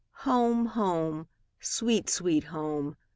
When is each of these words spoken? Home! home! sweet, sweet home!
Home! 0.25 0.65
home! 0.65 1.27
sweet, 1.59 2.09
sweet 2.09 2.45
home! 2.45 2.97